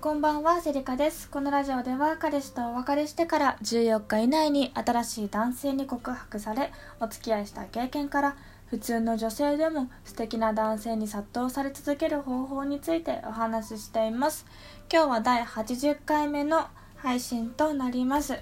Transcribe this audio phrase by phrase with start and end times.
[0.00, 1.28] こんばんは、セリカです。
[1.28, 8.36] このラジオでは彼氏とお別れしてから14日以内に新しい男性に告白され、お付き合いした経験から、
[8.68, 14.46] 普通の女性でも素敵な男性に殺到され続ける方法についてお話ししています。
[14.90, 18.38] 今日は第80回目の配信となります。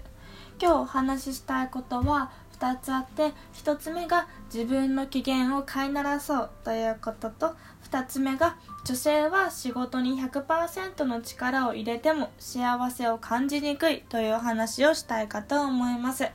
[0.63, 2.31] 今日お話ししたいことは
[2.61, 7.57] 2つあって1つ目が自分の機嫌を飼いならそうということと
[7.91, 16.29] 2つ目が女性は仕事に100%の力を入れても幸せを感じにくいという話をしたいかと思います。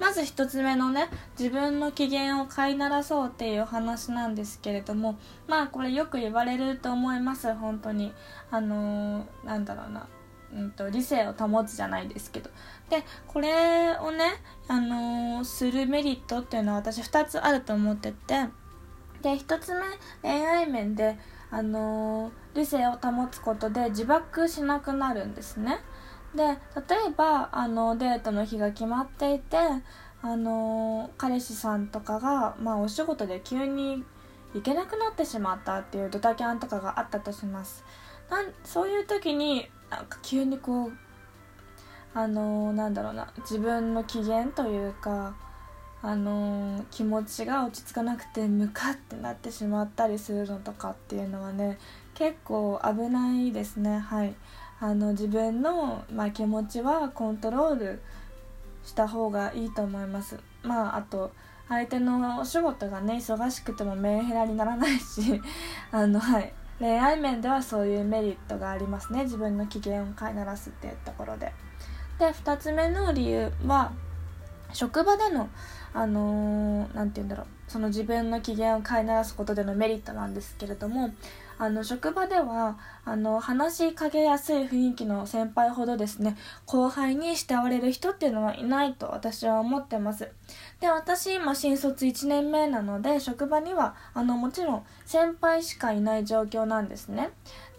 [0.00, 7.52] まず1つ目のね自分の機嫌を飼いならそうっていう話なんですけれどもまあこれよく言われると思います。
[7.54, 8.12] 本当に。
[8.50, 10.08] あのー、なんだろうな。
[10.50, 12.50] うんと、理性を保つじゃないですけど。
[12.90, 14.24] でこれをね、
[14.66, 18.46] あのー、するメリットっていうのは私2つあると思ってて
[19.22, 19.84] で1つ目
[20.22, 21.18] 恋愛面で、
[21.50, 25.78] あのー、理性を保つことで自爆しなくなるんですね。
[26.34, 26.58] で例え
[27.16, 29.56] ばあのデートの日が決まっていて、
[30.20, 34.04] あのー、彼氏さんとかが、まあ、お仕事で急に
[34.54, 37.84] 行けなくなってしまったっていうドタキャンとかがあったとします。
[38.30, 40.92] なんそういう時になんか急にこう
[42.14, 45.34] あのー、なんだろうな自分の機嫌というか
[46.00, 51.78] あのー、気持ちが落ち着かなくてムカってなってしまったりするのとかっていうのはね
[52.14, 53.98] 結構危ないですね。
[53.98, 54.34] はい。
[54.80, 58.02] あの自分の、まあ、気持ちはコントロール
[58.84, 60.38] した方がいいと思います。
[60.62, 61.32] まああと
[61.68, 65.40] 相手のお仕事がね忙しくてもメンヘラにならないし
[65.90, 66.52] あのはい。
[66.78, 69.24] 恋愛面ではそういうメリットがありますね。
[69.24, 71.52] 自分の機嫌を飼いならすっていうところで。
[72.20, 73.92] で2つ目の理由は
[74.72, 75.48] 職場での
[75.94, 77.46] あの何、ー、て言うんだろう。
[77.68, 81.10] その自分の機嫌を飼いならすことでのメリットなんですけれども
[81.58, 90.30] あの職場ではあの話しかけやすい雰囲気の先輩ほどですね後輩に慕われる人っていうのはいないと私は思ってます。
[90.80, 97.30] で私今新卒1年目なので職場にはあのもちろん先輩しかいない状況なんですね。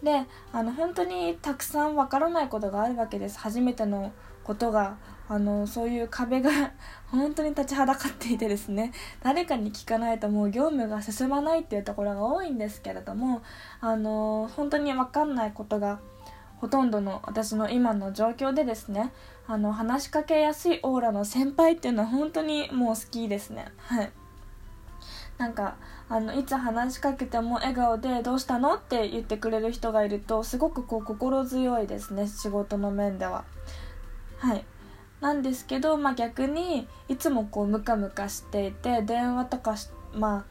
[0.02, 3.38] であの本当にたくさんわからないことがあるわけです。
[3.38, 4.12] 初めての
[4.44, 4.98] ことが
[5.30, 6.50] あのそういう壁が
[7.12, 8.92] 本当に立ちはだかっていてですね
[9.22, 13.40] 誰かに聞かないともう業務が進まないっていうところが多いんですけれども
[13.80, 16.00] あの本当に分かんないことが
[16.60, 19.12] ほとんどの私の今の状況でですね
[19.46, 24.12] あの話しかけやすいオーラの先輩っていうのは本当にもう好きですねはい
[25.38, 25.76] なんか
[26.08, 33.44] あのいつ話しかけても笑顔で「どうしたの?」って言ってくれる人がいるとすごくこう心強いですね仕事の面では
[34.38, 34.64] はい
[35.20, 39.76] なんですけど、まあ、逆にいつもこうムカムカしていて電話とか
[40.14, 40.46] ま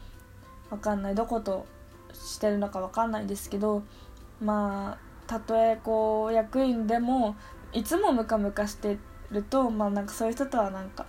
[0.69, 1.65] あわかんないどこと
[2.13, 3.83] してるのかわかんないですけど
[4.41, 7.35] まあたとえこう役員でも
[7.73, 8.97] いつもムカムカして
[9.31, 11.05] るとまあなんかそういう人とはなんか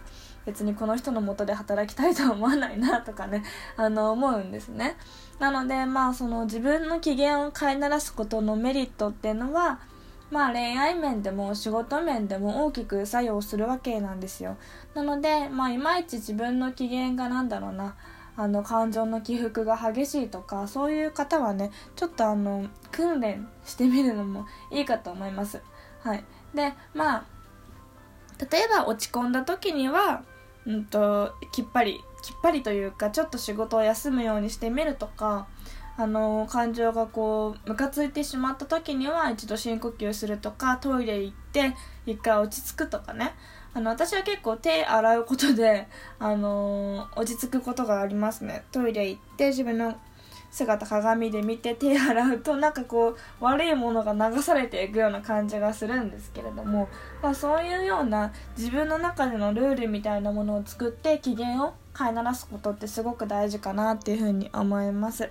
[0.46, 3.44] 別にこの人のもとで働きたいとは思わないなとかね
[3.76, 4.96] あの思うんですね。
[5.38, 9.80] なのでまあその自分の機嫌を飼いならすことのメリットっていうのは
[10.30, 14.56] まあ恋愛面でも仕事面でも大きく作用するわけなんですよ。
[14.94, 17.96] なのでまあいまいち自分の機嫌がなんだろうな。
[18.36, 25.60] あの感情の起伏が激しいとかそういう方はねちょっとあの訓練してみるのもいいかと思います。
[26.02, 26.24] はい。
[26.54, 27.24] でまあ
[28.50, 30.22] 例えば落ち込んだ時には
[30.64, 35.46] うんときっぱりきっぱりというかちょっと仕事を休むようにしてみるとか
[35.96, 41.74] あの感情がこうムカついてしまった時には一度深呼吸するとかトイレ行って
[42.06, 43.34] 一回落ち着くとかね。
[43.72, 45.86] あの私は結構手洗うことで、
[46.18, 48.64] あの落ち着くことがありますね。
[48.72, 49.94] トイレ行って自分の
[50.50, 56.88] 姿鏡で見て手洗うとなんかこう悪いものが流されていくような感じがするんですけれども、
[57.22, 65.30] まあ、そういうような自分の中でのルールみたいなものを作って機嫌を飼いならすことってすごく大事かなっていうふうに思います。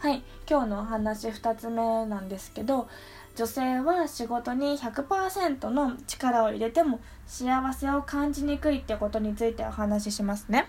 [0.00, 0.22] はい。
[0.48, 2.88] 今日のお話2つ目なんですけど
[3.34, 10.68] 女性は仕事に100%の力を入れても幸せを感じにくいってことについてお話ししますね。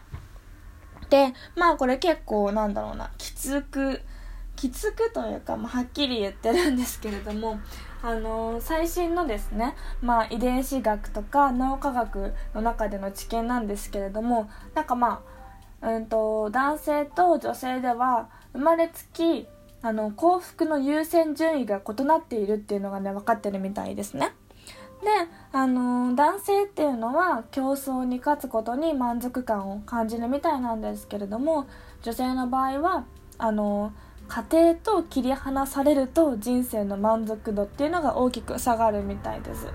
[1.11, 3.11] でまあこれ結構なんだろうな。
[3.19, 4.01] きつく
[4.55, 7.59] きつくというか、まあ、はっきり言ってるんですけれども
[8.01, 15.23] あのー、最新のですね、まあ、遺伝子学とか脳科学の中での知見なんですけれどもなんかま
[15.81, 18.29] あ、うんと男性と女性では
[18.59, 19.47] 生まれつき
[19.81, 24.33] あの幸福の優先順位が異なっているっていうのがね分かってるみたいですね。
[25.01, 25.07] で、
[25.53, 31.67] あの男性っていうのは競争に勝つことに満足感を感じるみたいなんですけれども
[32.01, 33.05] 女性の場合は
[33.37, 33.93] あの
[34.27, 39.71] 家庭と切り離されると人生の満足度っていうのが大きく下がるみたいですで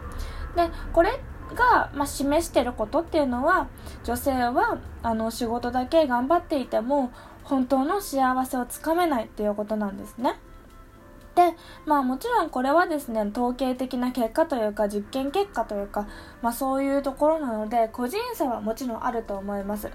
[0.92, 1.18] これ
[1.54, 3.68] が、まあ、示してることっていうのは
[4.04, 7.12] 女性はあの仕事だけ頑張っていても
[7.44, 10.38] 本当の幸せをつかめないっていうことなんですね。
[11.34, 11.54] で
[11.84, 16.06] まあもちろんこれはですね統計的な結果というか実験結果というか、
[16.42, 19.90] まあ、そういうところなので個人差はもちろんあると思います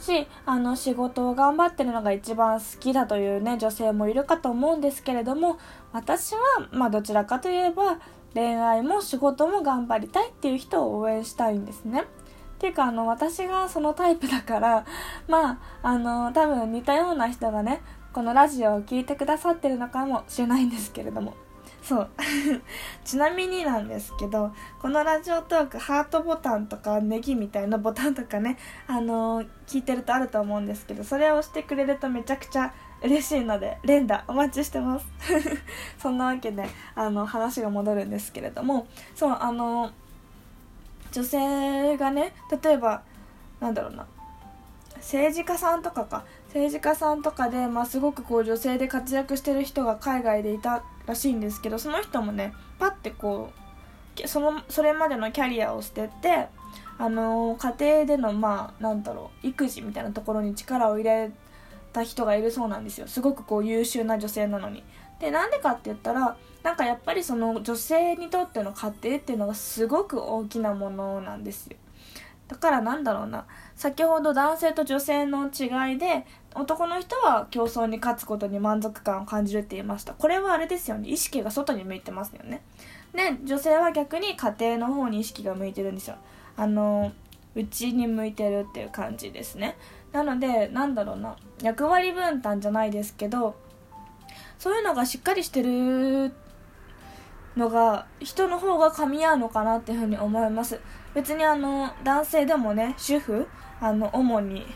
[0.00, 5.58] しあの仕事を頑張ってるのが一番好きだというね女性もいるかと思うんですけれども
[5.92, 6.40] 私は
[6.72, 8.00] まあどちらかといえば
[8.34, 12.04] 恋愛も仕事も頑張りたいっていう人を応援したいんですね。
[12.60, 14.84] ていうかあの私がそのタイプだから
[15.26, 17.80] まああの多分似たような人がね
[18.12, 21.34] このラジオを聴いてくださってるのかもしれないんですけれども。
[21.82, 22.10] そう。
[23.04, 35.06] ちなみになんですけどこのラジオトークハートボタンとかネギみたいなボタンとかねあの聞いてるとあると思うんですけどそれを押してくれるとめちゃくちゃ嬉しいので連打お待ちしてます。
[35.98, 38.86] そんなわけであの話が戻るんですけれども。
[39.14, 39.90] そうあの
[41.12, 43.02] 女性がね例えば
[43.60, 44.06] なんだろうな
[44.96, 53.50] 政治家さんとかか政治家さんとかで、まあ、すごくこう女性で活躍してる人が海外でいたらしいんですけどその人もねパッてこ
[54.22, 56.48] うそのそれまでのキャリアを捨てて
[56.98, 61.30] あの家庭でのまあなんだろう育児みたいなところに力を入れ
[61.92, 64.84] た人がいるそうなんですよすごくこう優秀な女性なのに。
[65.20, 71.76] でなんでかって言ったらなんかやっぱりその女性にとっての家庭っていうのがすごく大きなものなんですよ。
[72.48, 73.46] だからなんだろうな。
[73.76, 80.14] 先ほど男性と女性の違いで男の人は競争に勝つことに満足感を感じるって言いました。
[80.14, 81.08] これはあれですよね。
[81.08, 82.62] 意識が外に向いてますよね。
[83.14, 86.16] で女性は逆に家庭の方に意識が向いてるんですよ。
[86.56, 87.12] あの
[87.54, 89.76] 内に向いてるっていう感じですね。
[90.12, 91.36] なのでなんだろうな。
[91.62, 93.54] 役割分担じゃないですけど
[94.60, 96.32] そういうのがしっかりしてる
[97.56, 100.78] のが人の方が噛み合うのかなっていうふうに思います。
[101.14, 103.48] 別にあの男性でもね主婦
[103.80, 104.66] あの主に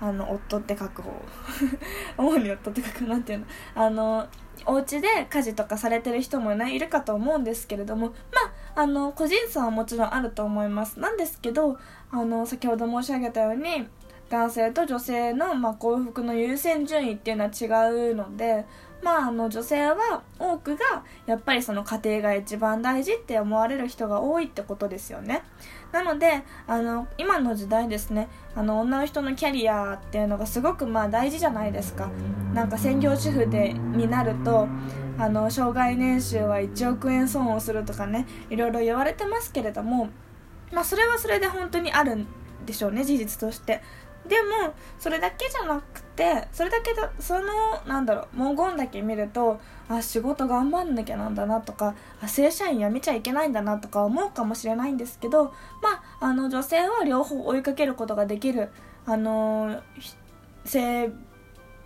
[0.00, 1.12] あの夫って書く方
[2.16, 4.26] 主に夫って書くなんていうのあの
[4.64, 8.14] お家で家事とかされてる人もねいるかと思うんですけれどもま
[8.74, 10.98] ああの個人差はもちろんあると思います。
[10.98, 11.78] なんですけど
[12.10, 13.86] あの先ほど申し上げたように
[14.32, 17.66] 男性と女性の、まあ、幸福の優先順位っていうのは違
[18.12, 18.64] うので、
[19.02, 25.42] まあ、あの女性は多くがやっぱりその家庭が一番大事って思われる人が多いってことですよね。
[25.92, 32.10] なのであの今の時代ですねあの女の人のキャリアっていうのがすごくまあ大事じゃないですか。
[32.54, 34.66] なんか専業主婦でになると
[35.18, 40.08] あの障害年収は1億円損をするとかねいろいろ言われてますけれども、
[40.72, 42.26] まあ、それはそれで本当にあるん
[42.64, 43.82] でしょうね事実として
[44.26, 47.46] でもそれだけじゃなくてそれだけだその
[47.86, 55.46] なんだろう文言だけ見るとあ仕事頑張んなきゃなんだなとかあ正社員辞めちゃいけないんだなとか思うかもしれないんですけど
[55.82, 58.70] まああの女性は両方追いかけることができる
[59.06, 59.82] あの
[60.64, 61.10] 生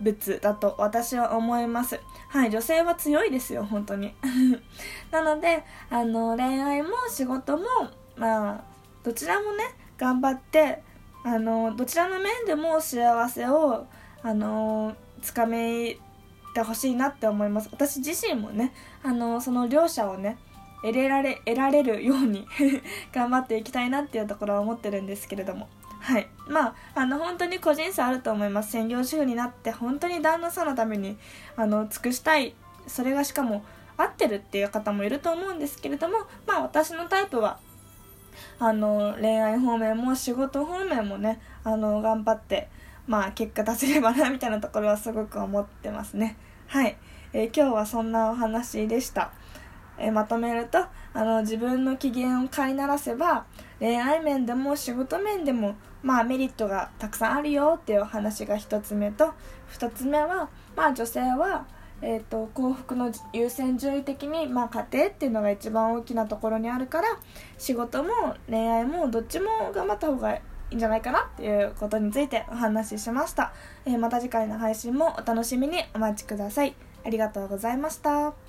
[0.00, 1.98] 物だと私は思います。
[2.28, 4.14] はい女性は強いですよ本当に。
[5.10, 7.64] なのであの恋愛も仕事も
[8.16, 8.64] まあ
[9.02, 9.64] どちらもね
[9.96, 10.82] 頑張って
[11.26, 13.86] あのどちらの面でも幸せを
[14.22, 15.98] あのつかめ
[16.54, 17.68] てほしいなって思います。
[17.72, 20.38] 私自身もねあのその両者をね
[20.82, 22.46] 得られ得られるように
[23.12, 25.68] 頑張っていきたいなっていうところは思ってるんですけれども。
[25.98, 26.28] はい。
[26.46, 28.70] まああの本当に個人差あると思います。
[28.70, 31.18] 専業主婦になって本当に旦那さんのために
[31.56, 32.54] あの尽くしたい。
[32.86, 33.64] それがしかも
[33.96, 37.58] 合ってるっていう方もいると思うんですけれどもまあ私のタイプは
[38.58, 42.68] あの恋愛方面も仕事方面もねあの頑張って
[43.06, 46.36] まあ結果出せればなみたいなところはすごく思ってますね。
[46.66, 46.96] はい、
[47.32, 49.30] えー、今日はそんなお話でした、
[49.98, 50.78] えー、まとめると
[51.14, 53.46] あの自分の機嫌を飼いならせば
[53.78, 59.32] 恋愛面でも仕事面でもまあメリットがたくさんあるよっていうお話が1つ目と
[59.70, 61.66] 2つ目はまあ女性は
[62.02, 67.08] えーと、幸福の優先順位的に、まあ、家庭っていうのが一番大きなところにあるから
[67.58, 68.10] 仕事も
[68.48, 73.52] 恋愛もどっちも頑張った方がいいんじゃないかなっていうことについてお話ししました、
[73.84, 76.74] えー、また次回の配信もお楽しみにお待ちください。
[77.04, 78.45] ありがとうございました。